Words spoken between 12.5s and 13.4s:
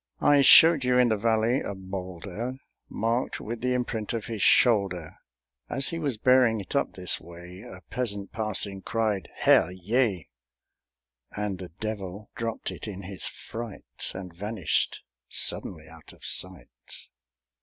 it in his